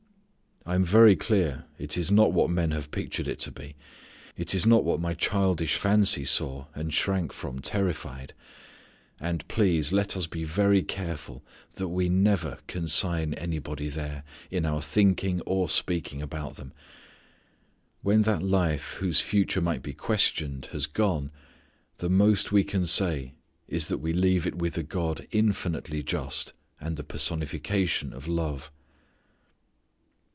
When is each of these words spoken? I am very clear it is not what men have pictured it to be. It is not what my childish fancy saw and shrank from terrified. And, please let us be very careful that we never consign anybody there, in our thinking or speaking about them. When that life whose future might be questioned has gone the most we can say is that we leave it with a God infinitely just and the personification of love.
I 0.63 0.75
am 0.75 0.85
very 0.85 1.15
clear 1.15 1.65
it 1.79 1.97
is 1.97 2.11
not 2.11 2.33
what 2.33 2.51
men 2.51 2.69
have 2.69 2.91
pictured 2.91 3.27
it 3.27 3.39
to 3.39 3.51
be. 3.51 3.75
It 4.37 4.53
is 4.53 4.63
not 4.63 4.83
what 4.83 5.01
my 5.01 5.15
childish 5.15 5.75
fancy 5.75 6.23
saw 6.23 6.67
and 6.75 6.93
shrank 6.93 7.33
from 7.33 7.61
terrified. 7.61 8.33
And, 9.19 9.45
please 9.47 9.91
let 9.91 10.15
us 10.15 10.27
be 10.27 10.43
very 10.43 10.83
careful 10.83 11.43
that 11.73 11.87
we 11.87 12.09
never 12.09 12.59
consign 12.67 13.33
anybody 13.33 13.89
there, 13.89 14.23
in 14.51 14.67
our 14.67 14.83
thinking 14.83 15.41
or 15.47 15.67
speaking 15.67 16.21
about 16.21 16.57
them. 16.57 16.73
When 18.03 18.21
that 18.21 18.43
life 18.43 18.93
whose 18.99 19.19
future 19.19 19.61
might 19.61 19.81
be 19.81 19.93
questioned 19.93 20.67
has 20.73 20.85
gone 20.85 21.31
the 21.97 22.07
most 22.09 22.51
we 22.51 22.63
can 22.63 22.85
say 22.85 23.33
is 23.67 23.87
that 23.87 23.97
we 23.97 24.13
leave 24.13 24.45
it 24.45 24.55
with 24.57 24.77
a 24.77 24.83
God 24.83 25.27
infinitely 25.31 26.03
just 26.03 26.53
and 26.79 26.97
the 26.97 27.03
personification 27.03 28.13
of 28.13 28.27
love. 28.27 28.71